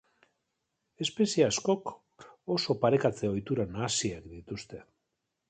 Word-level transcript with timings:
Espezie 1.05 1.45
askok 1.47 1.91
oso 2.57 2.77
parekatze-ohitura 2.87 3.69
nahasiak 3.77 4.27
dituzte. 4.35 4.83